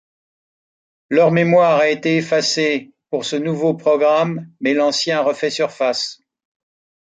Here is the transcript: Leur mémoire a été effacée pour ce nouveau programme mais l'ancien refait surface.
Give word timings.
Leur 1.11 1.29
mémoire 1.29 1.77
a 1.77 1.87
été 1.89 2.17
effacée 2.17 2.91
pour 3.11 3.23
ce 3.23 3.35
nouveau 3.35 3.75
programme 3.75 4.47
mais 4.59 4.73
l'ancien 4.73 5.21
refait 5.21 5.51
surface. 5.51 6.19